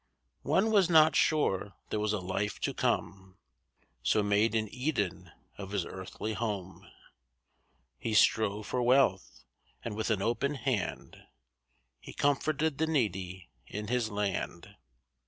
One 0.41 0.71
was 0.71 0.89
not 0.89 1.15
sure 1.15 1.73
there 1.91 1.99
was 1.99 2.11
a 2.11 2.17
life 2.17 2.59
to 2.61 2.73
come, 2.73 3.37
So 4.01 4.23
made 4.23 4.55
an 4.55 4.67
Eden 4.73 5.31
of 5.59 5.69
his 5.69 5.85
earthly 5.85 6.33
home. 6.33 6.87
He 7.99 8.15
strove 8.15 8.65
for 8.65 8.81
wealth, 8.81 9.43
and 9.85 9.95
with 9.95 10.09
an 10.09 10.23
open 10.23 10.55
hand 10.55 11.21
He 11.99 12.13
comforted 12.13 12.79
the 12.79 12.87
needy 12.87 13.51
in 13.67 13.89
his 13.89 14.09
land. 14.09 14.75